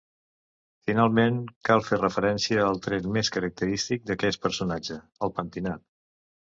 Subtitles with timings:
[0.89, 1.37] Finalment,
[1.69, 5.91] cal fer referència al tret més característic d’aquest personatge: el pentinat.